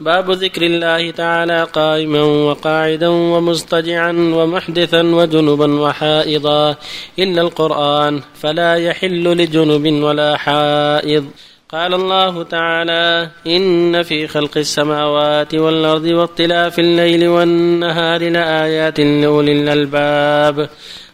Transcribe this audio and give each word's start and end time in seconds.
باب 0.00 0.30
ذكر 0.30 0.62
الله 0.62 1.10
تعالى 1.10 1.62
قائما 1.62 2.22
وقاعدا 2.22 3.08
ومضطجعا 3.08 4.12
ومحدثا 4.12 5.02
وجنبا 5.02 5.80
وحائضا. 5.80 6.76
إلا 7.18 7.42
القرآن 7.42 8.20
فلا 8.34 8.74
يحل 8.74 9.24
لجنب 9.24 10.02
ولا 10.02 10.36
حائض. 10.36 11.24
قال 11.72 11.94
الله 11.94 12.42
تعالى 12.42 13.30
إن 13.46 14.02
في 14.02 14.26
خلق 14.26 14.58
السماوات 14.58 15.54
والأرض 15.54 16.04
واختلاف 16.04 16.78
الليل 16.78 17.28
والنهار 17.28 18.30
لآيات 18.30 19.00
لأولي 19.00 19.52
الألباب. 19.52 20.68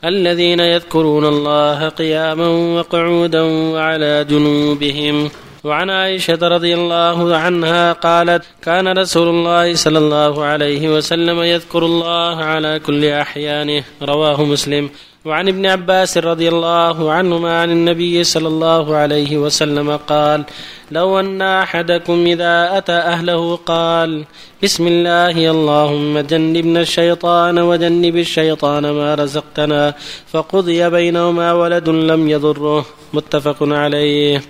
الذين 0.05 0.61
يذكرون 0.61 1.25
الله 1.25 1.89
قياما 1.89 2.49
وقعودا 2.49 3.43
وعلى 3.43 4.27
جنوبهم. 4.31 5.31
وعن 5.65 5.91
عائشة 5.91 6.39
رضي 6.43 6.75
الله 6.75 7.37
عنها 7.37 7.93
قالت 7.93 8.45
كان 8.63 8.99
رسول 8.99 9.29
الله 9.29 9.75
صلى 9.75 9.99
الله 9.99 10.45
عليه 10.45 10.89
وسلم 10.97 11.43
يذكر 11.43 11.87
الله 11.87 12.37
على 12.37 12.81
كل 12.87 13.05
أحيانه. 13.05 13.85
رواه 14.03 14.45
مسلم. 14.45 14.91
وعن 15.25 15.49
ابن 15.49 15.67
عباس 15.67 16.19
رضي 16.19 16.49
الله 16.49 17.13
عنهما 17.13 17.61
عن 17.61 17.71
النبي 17.71 18.25
صلى 18.25 18.49
الله 18.49 18.97
عليه 18.97 19.37
وسلم 19.37 19.97
قال 19.97 20.45
لو 20.91 21.21
أن 21.21 21.43
أحدكم 21.43 22.25
إذا 22.27 22.79
أتى 22.79 22.93
أهله 22.93 23.57
قال 23.57 24.25
بسم 24.63 24.87
الله 24.87 25.51
اللهم 25.51 26.19
جنبنا 26.19 26.81
الشيطان 26.81 27.59
وجنب 27.59 28.17
الشيطان 28.17 28.91
ما 28.91 29.15
رزقتنا 29.15 29.95
فقضي 30.33 30.91
بينهما 30.91 31.53
ولد 31.53 31.89
لم 31.89 32.29
يضره. 32.31 32.87
متفق 33.13 33.57
عليه. 33.61 34.43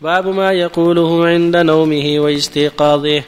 باب 0.00 0.28
ما 0.28 0.52
يقوله 0.52 1.26
عند 1.26 1.56
نومه 1.56 2.14
واستيقاظه. 2.18 3.22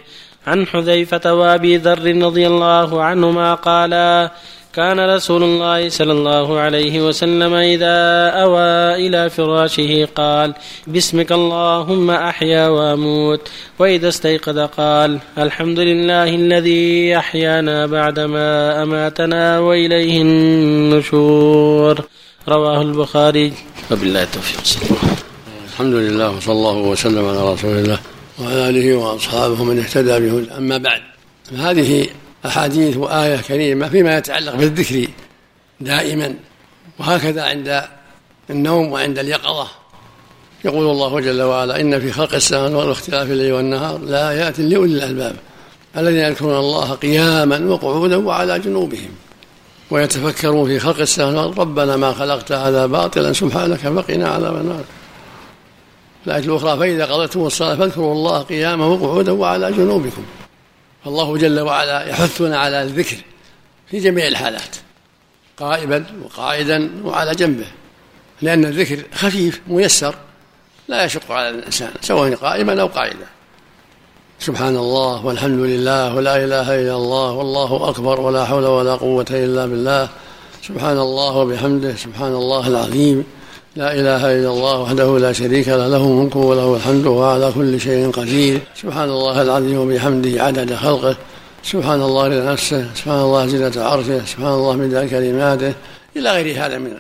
عن 0.47 0.66
حذيفة 0.66 1.34
وأبي 1.34 1.77
ذر 1.77 2.23
رضي 2.23 2.46
الله 2.46 3.02
عنهما 3.02 3.55
قالا 3.55 4.30
كان 4.74 5.15
رسول 5.15 5.43
الله 5.43 5.88
صلى 5.88 6.13
الله 6.13 6.59
عليه 6.59 7.07
وسلم 7.09 7.54
إذا 7.54 8.29
أوى 8.43 9.07
إلى 9.07 9.30
فراشه 9.30 10.09
قال 10.15 10.54
باسمك 10.87 11.32
اللهم 11.32 12.10
أحيا 12.10 12.68
وأموت. 12.68 13.48
وإذا 13.79 14.09
استيقظ 14.09 14.59
قال 14.59 15.18
الحمد 15.38 15.79
لله 15.79 16.35
الذي 16.35 17.16
أحيانا 17.16 17.87
بعدما 17.87 18.82
أماتنا 18.82 19.59
وإليه 19.59 20.23
النشور. 20.23 22.04
رواه 22.48 22.82
البخاري. 22.82 23.52
وبالله 23.91 24.23
التوفيق. 24.23 24.65
صلى 24.65 24.82
الله 24.91 25.29
الحمد 25.80 25.95
لله 25.95 26.30
وصلى 26.30 26.52
الله 26.52 26.76
وسلم 26.76 27.28
على 27.28 27.52
رسول 27.52 27.78
الله 27.78 27.98
وعلى 28.40 28.68
آله 28.68 28.95
وأصحابه 28.95 29.64
من 29.64 29.78
اهتدى 29.78 30.20
به 30.20 30.56
أما 30.59 30.78
بعد 30.78 31.00
هذه 31.56 32.06
أحاديث 32.46 32.96
وآية 32.96 33.36
كريمة 33.36 33.88
فيما 33.88 34.18
يتعلق 34.18 34.54
بالذكر 34.54 35.06
دائما 35.80 36.34
وهكذا 36.98 37.42
عند 37.42 37.82
النوم 38.51 38.92
وعند 38.92 39.18
اليقظة. 39.18 39.68
يقول 40.64 40.90
الله 40.90 41.20
جل 41.20 41.42
وعلا 41.42 41.80
إن 41.80 42.01
في 42.01 42.12
خلق 42.12 42.34
السماوات 42.34 42.86
واختلاف 42.86 43.30
الليل 43.30 43.52
والنهار 43.52 43.98
لآيات 43.98 44.60
لأولي 44.60 44.95
الألباب 44.95 45.36
الذين 45.96 46.20
يذكرون 46.20 46.56
الله 46.56 46.92
قياما 46.92 47.58
وقعودا 47.58 48.16
وعلى 48.16 48.58
جنوبهم 48.58 49.10
ويتفكرون 49.90 50.68
في 50.68 50.78
خلق 50.78 51.01
السماوات 51.01 51.58
ربنا 51.58 51.96
ما 51.96 52.12
خلقت 52.12 52.52
هذا 52.52 52.86
باطلا 52.86 53.32
سبحانك 53.32 53.78
فقنا 53.78 54.28
عذاب 54.28 54.56
النار. 54.56 54.84
الآية 56.26 56.45
الأخرى 56.45 56.79
فإذا 56.79 57.07
قضيتم 57.07 57.46
الصلاة 57.46 57.74
فاذكروا 57.74 58.13
الله 58.13 58.43
قياما 58.43 58.87
وقعودا 58.87 59.32
وعلى 59.32 59.73
جنوبكم. 59.73 60.23
فالله 61.04 61.37
جل 61.37 61.60
وعلا 61.60 62.09
يحثنا 62.09 62.59
على 62.59 62.82
الذكر 62.82 63.16
في 63.90 63.99
جميع 63.99 64.26
الحالات 64.26 64.76
قائما 65.56 66.04
وقاعدا 66.25 66.91
وعلى 67.04 67.34
جنبه 67.34 67.66
لأن 68.42 68.64
الذكر 68.64 69.04
خفيف 69.14 69.60
ميسر 69.69 70.14
لا 70.88 71.04
يشق 71.04 71.32
على 71.32 71.48
الإنسان 71.48 71.91
سواء 72.00 72.34
قائما 72.34 72.81
أو 72.81 72.87
قاعدا. 72.87 73.26
سبحان 74.41 74.76
الله 74.76 75.26
والحمد 75.26 75.60
لله 75.60 76.14
ولا 76.14 76.37
إله 76.37 76.81
إلا 76.81 76.97
الله 76.97 77.31
والله 77.32 77.88
أكبر 77.88 78.20
ولا 78.20 78.44
حول 78.44 78.66
ولا 78.66 78.94
قوة 78.94 79.26
إلا 79.31 79.66
بالله. 79.66 80.08
سبحان 80.62 80.98
الله 80.98 81.37
وبحمده 81.37 81.97
سبحان 81.97 82.34
الله 82.34 82.66
العظيم. 82.69 83.25
لا 83.80 83.94
إله 83.94 84.32
إلا 84.36 84.50
الله 84.50 84.78
وحده 84.78 85.18
لا 85.18 85.32
شريك 85.32 85.68
له 85.68 85.88
له 85.88 85.96
الملك 85.96 86.36
وله 86.36 86.76
الحمد 86.76 87.06
وهو 87.06 87.24
على 87.24 87.52
كل 87.52 87.80
شيء 87.80 88.10
قدير. 88.10 88.60
سبحان 88.82 89.08
الله 89.08 89.42
العظيم 89.42 89.78
وبحمده 89.78 90.44
عدد 90.44 90.74
خلقه. 90.74 91.16
سبحان 91.62 92.02
الله 92.02 92.28
لنفسه 92.28 92.90
سبحان 92.94 93.20
الله 93.20 93.46
زينة 93.46 93.72
عرشه 93.76 94.24
سبحان 94.26 94.52
الله 94.52 94.76
مدى 94.76 95.08
كلماته. 95.08 95.72
إلى 96.16 96.30
غير 96.30 96.66
هذا 96.66 96.78
من 96.78 96.92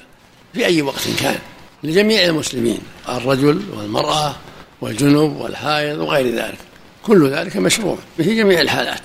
في 0.52 0.66
أي 0.66 0.82
وقت 0.82 1.08
كان. 1.20 1.38
لجميع 1.82 2.24
المسلمين 2.24 2.78
الرجل 3.08 3.60
والمرأة 3.78 4.32
والجنوب 4.80 5.40
والحائض 5.40 5.98
وغير 5.98 6.34
ذلك. 6.34 6.58
كل 7.02 7.30
ذلك 7.30 7.56
مشروع 7.56 7.96
في 8.16 8.36
جميع 8.36 8.60
الحالات. 8.60 9.02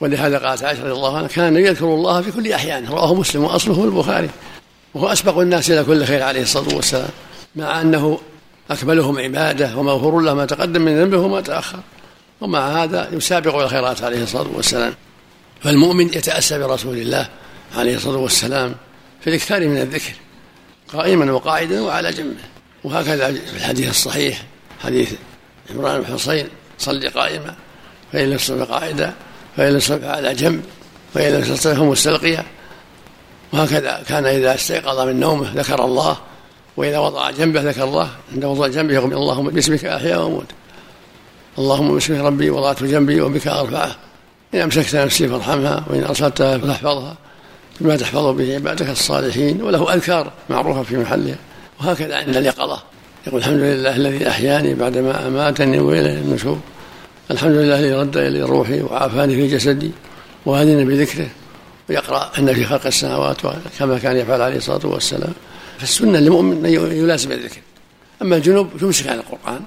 ولهذا 0.00 0.38
قالت 0.38 0.62
عائشة 0.62 0.82
رضي 0.82 0.92
الله 0.92 1.16
عنها 1.16 1.28
كان 1.28 1.56
يذكر 1.56 1.84
الله 1.84 2.22
في 2.22 2.30
كل 2.32 2.52
أحيانه 2.52 2.90
رواه 2.90 3.14
مسلم 3.14 3.44
وأصله 3.44 3.84
البخاري. 3.84 4.28
وهو 4.94 5.06
أسبق 5.06 5.38
الناس 5.38 5.70
إلى 5.70 5.84
كل 5.84 6.04
خير 6.04 6.22
عليه 6.22 6.42
الصلاة 6.42 6.74
والسلام 6.74 7.08
مع 7.56 7.80
أنه 7.80 8.20
أكملهم 8.70 9.18
عبادة 9.18 9.76
ومغفور 9.76 10.20
له 10.20 10.34
ما 10.34 10.46
تقدم 10.46 10.82
من 10.82 11.00
ذنبه 11.00 11.18
وما 11.18 11.40
تأخر. 11.40 11.78
ومع 12.40 12.82
هذا 12.82 13.08
يسابق 13.12 13.54
إلى 13.54 13.64
الخيرات 13.64 14.02
عليه 14.02 14.22
الصلاة 14.22 14.48
والسلام. 14.54 14.94
فالمؤمن 15.62 16.06
يتأسى 16.06 16.58
برسول 16.58 16.98
الله 16.98 17.28
عليه 17.76 17.96
الصلاة 17.96 18.16
والسلام 18.16 18.74
في 19.20 19.30
الإكثار 19.30 19.68
من 19.68 19.76
الذكر 19.76 20.12
قائما 20.92 21.32
وقاعدا 21.32 21.80
وعلى 21.80 22.10
جنبه. 22.10 22.40
وهكذا 22.84 23.32
في 23.32 23.56
الحديث 23.56 23.90
الصحيح 23.90 24.42
حديث 24.84 25.12
عمران 25.70 26.00
بن 26.00 26.06
حصين 26.06 26.48
صل 26.78 27.10
قائما 27.10 27.54
فإن 28.12 28.30
لم 28.30 28.36
تستطع 28.36 28.64
قاعدا 28.64 29.14
فإن 29.56 29.72
لم 29.72 30.04
على 30.04 30.34
جنب 30.34 30.62
فإن 31.14 31.32
لم 31.32 31.42
تستطع 31.42 31.74
فمستلقيا. 31.74 32.44
وهكذا 33.54 34.02
كان 34.08 34.26
إذا 34.26 34.54
استيقظ 34.54 35.00
من 35.00 35.20
نومه 35.20 35.52
ذكر 35.54 35.84
الله 35.84 36.16
وإذا 36.76 36.98
وضع 36.98 37.30
جنبه 37.30 37.60
ذكر 37.60 37.84
الله. 37.84 38.08
عند 38.32 38.44
وضع 38.44 38.66
جنبه 38.66 38.94
يقول 38.94 39.12
اللهم 39.12 39.50
باسمك 39.50 39.84
أحيا 39.84 40.16
وأموت. 40.16 40.46
اللهم 41.58 41.94
باسمك 41.94 42.20
ربي 42.20 42.50
وضعت 42.50 42.84
جنبي 42.84 43.20
وبك 43.20 43.46
أرفعه. 43.46 43.96
إن 44.54 44.60
أمسكت 44.60 44.96
نفسي 44.96 45.28
فارحمها 45.28 45.84
وإن 45.90 46.04
أرسلتها 46.04 46.58
فاحفظها 46.58 47.16
بما 47.80 47.96
تحفظ 47.96 48.36
به 48.36 48.54
عبادك 48.54 48.90
الصالحين 48.90 49.62
وله 49.62 49.94
أذكار 49.94 50.32
معروفة 50.50 50.82
في 50.82 50.96
محلها. 50.96 51.36
وهكذا 51.80 52.16
عند 52.16 52.36
اليقظة. 52.36 52.82
يقول 53.26 53.40
الحمد 53.40 53.60
لله 53.60 53.96
الذي 53.96 54.28
أحياني 54.28 54.74
بعدما 54.74 55.26
أماتني 55.26 55.78
وإليه 55.80 56.18
النشور. 56.18 56.58
الحمد 57.30 57.52
لله 57.52 57.78
الذي 57.78 57.92
رد 57.92 58.16
إلي 58.16 58.42
روحي 58.42 58.82
وعافاني 58.82 59.34
في 59.34 59.46
جسدي 59.46 59.90
وهدني 60.46 60.84
بذكره. 60.84 61.28
ويقرأ 61.88 62.30
أن 62.38 62.54
في 62.54 62.64
خلق 62.64 62.86
السماوات 62.86 63.36
كما 63.78 63.98
كان 63.98 64.16
يفعل 64.16 64.42
عليه 64.42 64.56
الصلاة 64.56 64.86
والسلام. 64.86 65.32
فالسنة 65.78 66.18
للمؤمن 66.18 66.66
أن 66.66 66.72
يلازم 66.72 67.32
الذكر. 67.32 67.60
أما 68.22 68.36
الجنوب 68.36 68.82
يمسك 68.82 69.08
عن 69.08 69.18
القرآن 69.18 69.60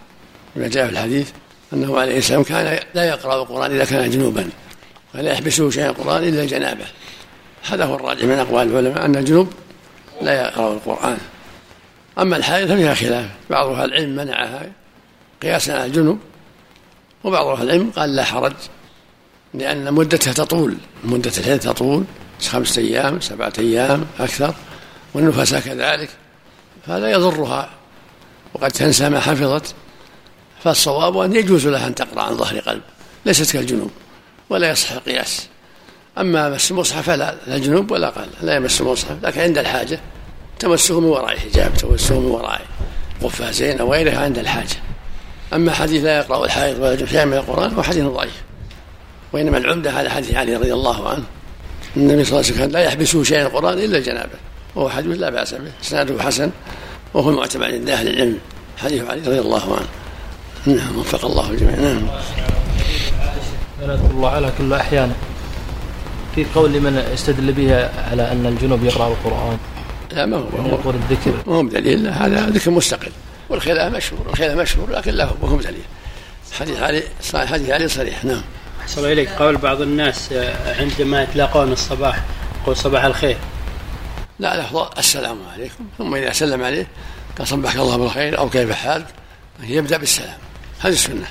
كما 0.55 0.67
جاء 0.67 0.85
في 0.85 0.91
الحديث 0.91 1.29
أنه 1.73 1.99
عليه 1.99 2.17
السلام 2.17 2.43
كان 2.43 2.79
لا 2.93 3.03
يقرأ 3.03 3.41
القرآن 3.41 3.71
إذا 3.71 3.85
كان 3.85 4.09
جنوبا 4.09 4.49
ولا 5.15 5.31
يحبسه 5.31 5.69
شيء 5.69 5.85
القرآن 5.85 6.23
إلا 6.23 6.43
الجنابة 6.43 6.85
هذا 7.69 7.85
هو 7.85 7.95
الراجح 7.95 8.23
من 8.23 8.39
أقوال 8.39 8.67
العلماء 8.67 9.05
أن 9.05 9.15
الجنوب 9.15 9.53
لا 10.21 10.41
يقرأ 10.41 10.73
القرآن. 10.73 11.17
أما 12.19 12.37
الحائض 12.37 12.67
ففيها 12.67 12.93
خلاف. 12.93 13.25
بعض 13.49 13.67
أهل 13.67 13.85
العلم 13.85 14.15
منعها 14.15 14.71
قياسا 15.41 15.71
على 15.71 15.85
الجنوب 15.85 16.19
وبعض 17.23 17.47
أهل 17.47 17.63
العلم 17.63 17.91
قال 17.95 18.15
لا 18.15 18.23
حرج. 18.23 18.53
لأن 19.57 19.93
مدتها 19.93 20.33
تطول 20.33 20.77
مدة 21.03 21.31
الحيض 21.37 21.59
تطول 21.59 22.03
خمسة 22.49 22.81
أيام 22.81 23.19
سبعة 23.21 23.53
أيام 23.59 24.05
أكثر 24.19 24.53
والنفساء 25.13 25.59
كذلك 25.59 26.09
فلا 26.87 27.11
يضرها 27.11 27.69
وقد 28.53 28.71
تنسى 28.71 29.09
ما 29.09 29.19
حفظت 29.19 29.75
فالصواب 30.63 31.17
أن 31.17 31.35
يجوز 31.35 31.67
لها 31.67 31.87
أن 31.87 31.95
تقرأ 31.95 32.21
عن 32.21 32.37
ظهر 32.37 32.59
قلب 32.59 32.81
ليست 33.25 33.51
كالجنوب 33.51 33.91
ولا 34.49 34.69
يصح 34.69 34.91
القياس. 34.91 35.47
أما 36.17 36.49
مس 36.49 36.71
المصحف 36.71 37.05
فلا 37.05 37.35
لا 37.47 37.57
جنوب 37.57 37.91
ولا 37.91 38.09
قال 38.09 38.27
لا 38.41 38.55
يمس 38.55 38.81
المصحف 38.81 39.15
لكن 39.23 39.41
عند 39.41 39.57
الحاجة 39.57 39.99
تمسه 40.59 40.99
من 40.99 41.05
وراء 41.05 41.37
حجاب 41.37 41.73
تمسه 41.73 42.19
من 42.19 42.25
وراء 42.25 42.61
قفازين 43.21 43.79
أو 43.79 43.93
غيرها 43.93 44.19
عند 44.19 44.37
الحاجة. 44.37 44.75
أما 45.53 45.71
حديث 45.71 46.03
لا 46.03 46.17
يقرأ 46.17 46.45
الحائض 46.45 46.79
ولا 46.79 47.05
شيء 47.05 47.25
من 47.25 47.33
القرآن 47.33 47.73
هو 47.73 47.83
حديث 47.83 48.03
ضعيف. 48.03 48.46
وإنما 49.33 49.57
العمدة 49.57 49.91
على 49.91 50.09
حديث 50.09 50.33
علي 50.33 50.55
رضي 50.55 50.73
الله 50.73 51.09
عنه. 51.09 51.23
النبي 51.97 52.23
صلى 52.23 52.39
الله 52.39 52.51
عليه 52.51 52.57
وسلم 52.57 52.71
لا 52.71 52.79
يحبسه 52.79 53.23
شيء 53.23 53.41
القرآن 53.41 53.79
إلا 53.79 53.97
الجنابة. 53.97 54.37
وهو 54.75 54.89
حديث 54.89 55.17
لا 55.19 55.29
بأس 55.29 55.53
به. 55.53 55.71
إسناده 55.83 56.23
حسن. 56.23 56.51
وهو 57.13 57.29
المعتمد 57.29 57.63
عند 57.63 57.89
أهل 57.89 58.07
العلم. 58.07 58.37
حديث 58.77 59.03
علي 59.03 59.21
رضي 59.21 59.39
الله 59.39 59.75
عنه. 59.75 59.87
نعم 60.77 60.97
وفق 60.97 61.25
الله 61.25 61.51
الجميع. 61.51 61.75
نعم. 61.75 62.07
الله 64.11 64.29
على 64.29 64.51
كل 64.57 64.73
أحيان 64.73 65.13
في 66.35 66.45
قول 66.55 66.73
لمن 66.73 67.03
يستدل 67.13 67.51
به 67.51 67.89
على 68.11 68.31
أن 68.31 68.45
الجنوب 68.45 68.83
يقرأ 68.83 69.07
القرآن. 69.07 69.57
لا 70.11 70.25
ما 70.25 70.37
هو. 70.37 70.43
يقول 70.65 70.95
الذكر. 70.95 71.33
ما 71.47 71.55
هو 71.55 71.63
دليل 71.63 72.07
هذا 72.07 72.49
ذكر 72.49 72.71
مستقل. 72.71 73.11
والخلاف 73.49 73.95
مشهور. 73.95 74.29
الخلاف 74.29 74.57
مشهور 74.57 74.91
لكن 74.91 75.11
له 75.11 75.35
وهم 75.41 75.59
دليل 75.59 75.81
حديث 76.59 76.81
علي 76.81 77.03
صحيح 77.23 77.51
حديث 77.51 77.69
علي 77.69 77.87
صريح. 77.87 78.25
نعم. 78.25 78.41
أحسن 78.87 79.05
إليك. 79.05 79.29
قول 79.29 79.57
بعض 79.57 79.81
الناس 79.81 80.33
عندما 80.79 81.23
يتلاقون 81.23 81.71
الصباح 81.71 82.23
يقول 82.61 82.77
صباح 82.77 83.03
الخير. 83.03 83.37
لا 84.39 84.55
الأفضل 84.55 84.89
السلام 84.97 85.37
عليكم. 85.53 85.85
ثم 85.97 86.15
إذا 86.15 86.31
سلم 86.31 86.63
عليه 86.63 86.87
قال 87.37 87.47
صبحك 87.47 87.75
الله 87.75 87.97
بالخير 87.97 88.37
أو 88.37 88.49
كيف 88.49 88.71
حالك 88.71 89.05
يبدأ 89.63 89.97
بالسلام. 89.97 90.37
هذه 90.79 90.93
السنة. 90.93 91.27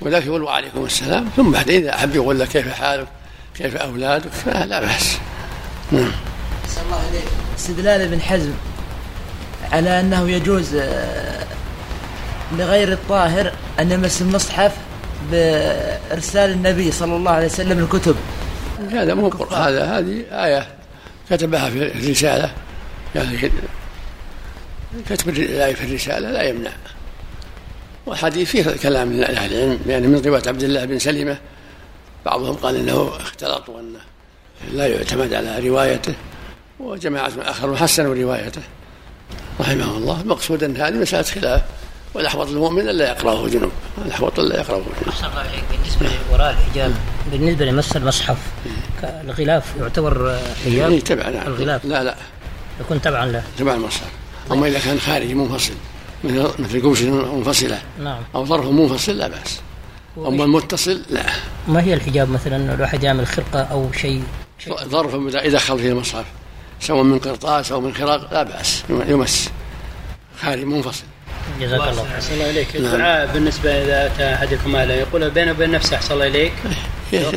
ولكن 0.00 0.26
يقول 0.26 0.42
وعليكم 0.42 0.84
السلام. 0.84 1.28
ثم 1.36 1.50
بعد 1.50 1.70
إذا 1.70 1.94
أحب 1.94 2.14
يقول 2.14 2.40
لك 2.40 2.48
كيف 2.48 2.72
حالك؟ 2.72 3.08
كيف 3.54 3.76
أولادك؟ 3.76 4.30
فلا 4.30 4.80
بأس. 4.80 5.18
نعم. 5.92 6.12
الله 6.86 6.96
عليك 7.08 7.24
استدلال 7.58 8.00
ابن 8.00 8.20
حزم 8.20 8.52
على 9.72 10.00
أنه 10.00 10.30
يجوز 10.30 10.74
آه، 10.74 11.44
لغير 12.58 12.92
الطاهر 12.92 13.52
أن 13.80 13.92
يمس 13.92 14.22
المصحف 14.22 14.72
بإرسال 15.30 16.50
النبي 16.50 16.92
صلى 16.92 17.16
الله 17.16 17.30
عليه 17.30 17.46
وسلم 17.46 17.78
الكتب. 17.78 18.16
هذا 18.90 19.14
مو 19.14 19.28
هذا 19.50 19.84
هذه 19.84 20.24
آية 20.30 20.68
كتبها 21.30 21.70
في 21.70 21.82
الرسالة. 21.82 22.52
يعني 23.14 23.50
كتب 25.10 25.28
الآية 25.28 25.74
في 25.74 25.84
الرسالة 25.84 26.30
لا 26.30 26.42
يمنع. 26.42 26.70
والحديث 28.06 28.50
فيه 28.50 28.76
كلام 28.82 29.08
من 29.08 29.24
أهل 29.24 29.54
العلم. 29.54 29.80
يعني 29.86 30.06
من 30.06 30.22
رواية 30.26 30.42
عبد 30.46 30.62
الله 30.62 30.84
بن 30.84 30.98
سلمة 30.98 31.36
بعضهم 32.26 32.54
قال 32.54 32.76
إنه 32.76 33.12
اختلط 33.16 33.68
وأنه 33.68 34.00
لا 34.72 34.86
يعتمد 34.86 35.34
على 35.34 35.68
روايته. 35.68 36.14
وجماعة 36.80 37.32
آخرون 37.38 37.76
حسنوا 37.76 38.14
روايته. 38.14 38.62
رحمه 39.60 39.96
الله. 39.96 40.20
المقصود 40.20 40.62
أن 40.64 40.76
هذه 40.76 40.94
مسألة 40.94 41.22
خلاف. 41.22 41.62
والأحوط 42.18 42.48
المؤمن 42.48 42.88
ألا 42.88 43.08
يقرأه 43.08 43.48
جنوب. 43.48 43.70
الأحوط 44.06 44.38
ألا 44.38 44.60
يقرأه 44.60 44.78
جنوب. 44.78 45.14
الله 45.26 45.38
عليك. 45.38 45.64
بالنسبة 45.70 46.18
لوراء 46.30 46.50
الحجاب 46.50 46.94
بالنسبة 47.32 47.64
لمس 47.64 47.96
المصحف 47.96 48.36
الغلاف 49.02 49.64
يعتبر 49.80 50.38
حجاب؟ 50.64 50.90
إيه 50.90 51.00
تبع 51.00 51.28
نعم 51.28 51.46
الغلاف؟ 51.46 51.84
لا 51.84 52.04
لا. 52.04 52.14
يكون 52.80 53.00
تبعا 53.00 53.26
له؟ 53.26 53.42
تبع 53.58 53.74
المصحف. 53.74 54.10
أما 54.52 54.68
إذا 54.68 54.78
كان 54.78 55.00
خارجي 55.00 55.34
منفصل 55.34 55.72
مثل 56.58 56.80
كوش 56.80 57.02
منفصلة. 57.02 57.78
نعم. 58.00 58.22
أو 58.34 58.44
ظرف 58.44 58.66
منفصل 58.66 59.18
لا 59.18 59.28
بأس. 59.28 59.60
أما 60.18 60.44
المتصل 60.44 61.02
لا. 61.10 61.26
ما 61.68 61.82
هي 61.82 61.94
الحجاب 61.94 62.30
مثلا؟ 62.30 62.72
لو 62.72 62.82
واحد 62.82 63.02
يعمل 63.02 63.26
خرقة 63.26 63.60
أو 63.60 63.92
شيء. 63.92 64.22
ظرف 64.84 65.14
يدخل 65.44 65.78
فيه 65.78 65.88
المصحف 65.88 66.24
سواء 66.80 67.02
من 67.02 67.18
قرطاس 67.18 67.72
أو 67.72 67.80
من 67.80 67.94
خراق 67.94 68.32
لا 68.32 68.42
بأس. 68.42 68.82
يمس. 68.90 69.48
خارج 70.42 70.64
منفصل. 70.64 71.04
جزاك 71.60 71.80
الله 71.80 72.02
خير. 72.02 72.14
أحسن 72.14 72.34
الله 72.34 72.50
إليك. 72.50 72.76
الدعاء 72.76 73.26
بالنسبة 73.26 73.70
إذا 73.70 74.06
أتى 74.06 74.34
أحدكم 74.34 74.76
أهله 74.76 74.94
يقول 74.94 75.30
بينه 75.30 75.50
وبين 75.50 75.70
نفسه 75.70 75.96
أحسن 75.96 76.14
الله 76.14 76.26
إليك. 76.26 76.52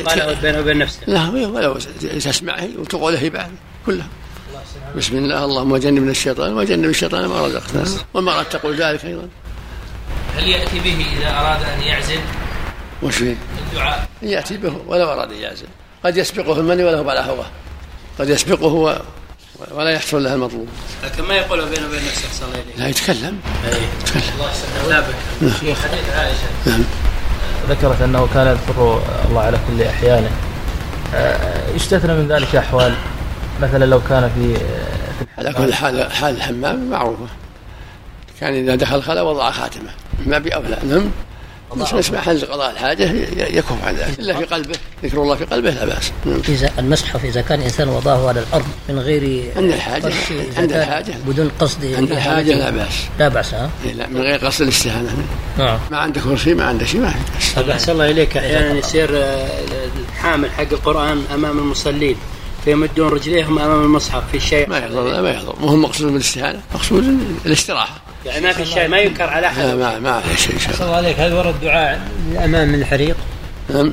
قال 0.06 0.36
بينه 0.42 0.58
وبين 0.58 0.78
نفسه. 0.78 1.00
لا 1.06 1.30
ولو 1.30 1.78
تسمعه 2.00 2.68
وتقوله 2.78 3.28
بعد 3.28 3.50
كله 3.86 4.04
بسم 4.96 5.16
الله 5.16 5.44
اللهم 5.44 5.76
جنبنا 5.76 6.10
الشيطان 6.10 6.52
وجنب 6.52 6.84
الشيطان 6.84 7.26
ما 7.26 7.46
رزقنا 7.46 7.84
والمرأة 8.14 8.42
تقول 8.42 8.76
ذلك 8.76 9.04
أيضا. 9.04 9.28
هل 10.36 10.48
يأتي 10.48 10.80
به 10.80 11.06
إذا 11.18 11.30
أراد 11.30 11.60
أن 11.62 11.82
يعزل؟ 11.82 12.20
وش 13.02 13.16
فيه؟ 13.16 13.36
الدعاء. 13.70 14.08
يأتي 14.22 14.56
به 14.56 14.76
ولو 14.86 15.12
أراد 15.12 15.32
أن 15.32 15.38
يعزل. 15.38 15.66
قد 16.04 16.16
يسبقه 16.16 16.60
المني 16.60 16.84
وله 16.84 17.10
على 17.10 17.20
هواه 17.20 17.46
قد 18.18 18.28
يسبقه 18.28 19.02
ولا 19.70 19.90
يحصل 19.90 20.24
له 20.24 20.34
المطلوب. 20.34 20.68
لكن 21.04 21.22
ما 21.22 21.34
يقول 21.34 21.68
بينه 21.68 21.86
وبين 21.86 22.04
نفسه 22.04 22.28
صلى 22.32 22.48
الله 22.48 22.58
عليه 22.58 22.76
لا 22.76 22.88
يتكلم. 22.88 23.40
يتكلم. 23.66 24.22
الله 24.34 24.50
يسلمك 24.50 25.04
شيخ 25.60 25.78
حديث 25.82 26.14
عائشة. 26.16 26.46
نعم. 26.66 26.84
ذكرت 27.68 28.02
أنه 28.02 28.28
كان 28.34 28.46
يذكر 28.46 29.02
الله 29.28 29.40
على 29.40 29.58
كل 29.68 29.82
أحيانه. 29.82 30.30
يستثنى 31.74 32.14
من 32.14 32.28
ذلك 32.28 32.56
أحوال؟ 32.56 32.94
مثلا 33.62 33.84
لو 33.84 34.00
كان 34.08 34.30
في 34.34 34.56
على 35.38 35.52
كل 35.52 35.74
حال 35.74 36.12
حال 36.12 36.36
الحمام 36.36 36.90
معروفة. 36.90 37.26
كان 38.40 38.54
إذا 38.54 38.74
دخل 38.74 38.96
الخلاء 38.96 39.24
وضع 39.24 39.50
خاتمة. 39.50 39.90
ما 40.26 40.38
باولى 40.38 40.78
نعم. 40.88 41.10
يسمع 41.94 42.20
حل 42.20 42.40
قضاء 42.40 42.70
الحاجة 42.70 43.02
يكف 43.36 43.84
عن 43.84 43.94
ذلك. 43.94 44.18
إلا 44.18 44.38
في 44.38 44.44
قلبه. 44.44 44.74
ذكر 45.04 45.22
الله 45.22 45.34
في 45.34 45.44
قلبه 45.44 45.70
لا 45.70 45.84
بأس. 45.84 46.12
إذا 46.48 46.70
المصحف 46.78 47.24
إذا 47.24 47.40
كان 47.40 47.62
إنسان 47.62 47.88
وضعه 47.88 48.28
على 48.28 48.40
الأرض 48.40 48.66
من 48.88 48.98
غير 48.98 49.52
عند 49.56 49.72
الحاجة 49.72 50.12
عند 50.56 50.72
الحاجة. 50.72 51.14
بدون 51.26 51.50
قصد 51.60 51.94
عند 51.94 52.12
الحاجة 52.12 52.54
لا 52.54 52.70
بأس. 52.70 52.94
لا 53.18 53.28
بأس 53.28 53.54
ها؟ 53.54 53.70
لا 53.96 54.08
من 54.08 54.20
غير 54.20 54.46
قصد 54.46 54.62
الاستهانة. 54.62 55.16
نعم. 55.58 55.78
ما 55.90 55.98
عندك 55.98 56.20
كرسي 56.20 56.54
ما 56.54 56.64
عندك 56.64 56.86
شيء 56.86 57.00
ما 57.00 57.10
في 57.10 57.54
طيب 57.56 57.70
أحسن 57.70 57.92
الله 57.92 58.10
إليك. 58.10 58.36
أحيانا 58.36 58.78
يصير 58.78 59.08
الحامل 60.12 60.50
حق 60.50 60.72
القرآن 60.72 61.24
أمام 61.34 61.58
المصلين 61.58 62.16
فيمدون 62.64 63.08
رجليهم 63.08 63.58
أمام 63.58 63.82
المصحف 63.82 64.22
في 64.32 64.40
شيء 64.40 64.68
ما 64.68 64.78
يحضر 64.78 65.08
لا 65.08 65.22
ما 65.22 65.30
يحضر. 65.30 65.54
مو 65.60 65.76
مقصود 65.76 66.12
بالاستهانه 66.12 66.60
مقصود 66.74 67.18
الاستراحة. 67.46 68.01
يعني 68.26 68.40
ما 68.40 68.52
في 68.52 68.64
شيء 68.64 68.88
ما 68.88 68.98
ينكر 68.98 69.24
على 69.24 69.46
أحد. 69.46 69.58
لا 69.58 69.74
ما 69.74 69.98
ما 69.98 70.20
في 70.20 70.42
شيء 70.42 70.58
صلى 70.58 70.86
الله 70.86 70.96
عليك. 70.96 71.20
هل 71.20 71.32
ورد 71.32 71.60
دعاء 71.62 72.08
الأمان 72.32 72.68
من 72.68 72.74
الحريق؟ 72.74 73.16
نعم. 73.74 73.92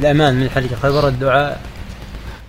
الأمان 0.00 0.34
من 0.34 0.42
الحريق. 0.42 0.70
هل 0.84 0.90
ورد 0.90 1.20
دعاء؟ 1.20 1.60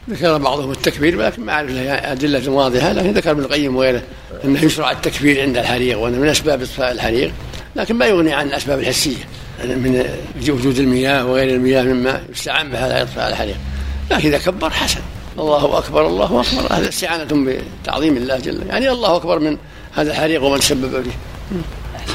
ذكر 0.10 0.38
بعضهم 0.38 0.72
التكبير 0.72 1.18
ولكن 1.18 1.46
ما 1.46 1.54
أعرف 1.54 1.70
له 1.70 1.94
أدلة 1.94 2.52
واضحة 2.52 2.94
لكن 2.94 3.12
ذكر 3.12 3.32
ابن 3.32 3.42
القيم 3.42 3.76
وغيره 3.76 4.02
أنه 4.46 4.64
يشرع 4.64 4.92
التكبير 4.92 5.42
عند 5.42 5.58
الحريق 5.58 6.00
وأنه 6.00 6.18
من 6.18 6.28
أسباب 6.28 6.62
إطفاء 6.62 6.92
الحريق 6.92 7.32
لكن 7.76 7.96
ما 7.96 8.06
يغني 8.06 8.34
عن 8.34 8.48
الأسباب 8.48 8.80
الحسية 8.80 9.24
من 9.64 10.06
وجود 10.50 10.80
المياه 10.80 11.26
وغير 11.26 11.56
المياه 11.56 11.84
مما 11.84 12.22
يستعان 12.30 12.70
بها 12.70 12.84
على 12.84 13.02
إطفاء 13.02 13.30
الحريق. 13.30 13.56
لكن 14.12 14.28
إذا 14.28 14.38
كبر 14.38 14.70
حسن. 14.70 15.00
الله 15.40 15.78
أكبر 15.78 16.08
الله 16.08 16.26
أكبر. 16.26 16.76
هذا 16.76 16.90
استعانة 16.90 17.58
بتعظيم 17.84 18.18
الله 18.18 18.38
جل 18.38 18.62
يعني 18.70 18.90
الله 18.90 19.16
أكبر 19.16 19.40
من 19.40 19.58
هذا 19.96 20.12
الحريق 20.12 20.44
ومن 20.44 20.62
سبب 20.62 21.04
فيه 21.04 21.12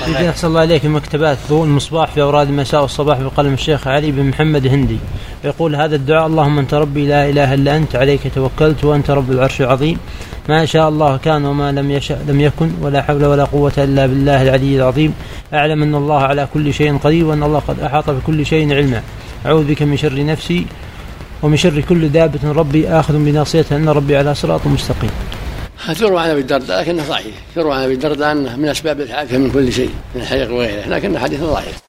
يمكن 0.08 0.24
أحسن 0.24 0.48
الله 0.48 0.64
إليك. 0.64 0.84
مكتبات 0.84 1.38
ضوء 1.48 1.64
المصباح 1.64 2.10
في 2.10 2.22
أوراد 2.22 2.48
المساء 2.48 2.82
والصباح 2.82 3.20
بقلم 3.20 3.54
الشيخ 3.54 3.88
علي 3.88 4.12
بن 4.12 4.22
محمد 4.22 4.66
هندي 4.66 4.98
يقول 5.44 5.76
هذا 5.76 5.96
الدعاء 5.96 6.26
اللهم 6.26 6.58
أنت 6.58 6.74
ربي 6.74 7.06
لا 7.06 7.28
إله 7.28 7.54
إلا 7.54 7.76
أنت 7.76 7.96
عليك 7.96 8.20
توكلت 8.34 8.84
وأنت 8.84 9.10
رب 9.10 9.30
العرش 9.30 9.60
العظيم. 9.60 9.98
ما 10.48 10.64
شاء 10.64 10.88
الله 10.88 11.16
كان 11.16 11.44
وما 11.44 11.72
لم 11.72 11.90
يشأ 11.90 12.18
لم 12.28 12.40
يكن 12.40 12.70
ولا 12.80 13.02
حول 13.02 13.24
ولا 13.24 13.44
قوة 13.44 13.72
إلا 13.78 14.06
بالله 14.06 14.42
العلي 14.42 14.76
العظيم. 14.76 15.14
أعلم 15.54 15.82
أن 15.82 15.94
الله 15.94 16.20
على 16.20 16.48
كل 16.54 16.74
شيء 16.74 16.96
قدير 16.96 17.24
وأن 17.24 17.42
الله 17.42 17.58
قد 17.58 17.80
أحاط 17.80 18.10
بكل 18.10 18.46
شيء 18.46 18.74
علما. 18.74 19.02
أعوذ 19.46 19.64
بك 19.64 19.82
من 19.82 19.96
شر 19.96 20.24
نفسي 20.24 20.66
ومن 21.42 21.56
شر 21.56 21.80
كل 21.80 22.08
دابة 22.08 22.52
ربي 22.52 22.88
آخذ 22.88 23.14
بناصيتها 23.24 23.76
أن 23.78 23.88
ربي 23.88 24.16
على 24.16 24.34
صراط 24.34 24.66
مستقيم. 24.66 25.10
تروى 25.98 26.20
عن 26.20 26.30
ابي 26.30 26.40
الدرداء 26.40 26.80
لكنه 26.80 27.08
ضعيف. 27.08 27.34
يروى 27.56 27.74
عن 27.74 27.82
ابي 27.82 27.94
الدرداء 27.94 28.32
انه 28.32 28.56
من 28.56 28.68
أسباب 28.68 29.00
العافيه 29.00 29.36
من 29.38 29.50
كل 29.50 29.72
شيء 29.72 29.90
من 30.14 30.20
الحريق 30.20 30.52
وغيره 30.52 30.88
لكنه 30.88 31.18
حديث 31.18 31.40
ضعيف. 31.40 31.78